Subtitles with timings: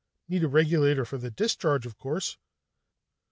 [0.27, 2.39] Need a regulator for the discharge, of course."